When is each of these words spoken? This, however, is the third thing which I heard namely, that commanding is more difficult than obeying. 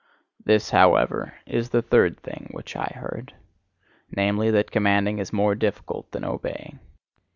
This, 0.43 0.71
however, 0.71 1.35
is 1.45 1.69
the 1.69 1.83
third 1.83 2.19
thing 2.21 2.49
which 2.55 2.75
I 2.75 2.91
heard 2.95 3.35
namely, 4.09 4.49
that 4.49 4.71
commanding 4.71 5.19
is 5.19 5.31
more 5.31 5.53
difficult 5.53 6.09
than 6.11 6.23
obeying. 6.25 6.79